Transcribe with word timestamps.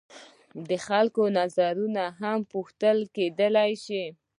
د 0.69 0.71
خلکو 0.87 1.21
نظرونه 1.39 2.03
هم 2.21 2.39
پوښتل 2.51 2.97
کیدای 3.15 3.71
شي. 3.85 4.03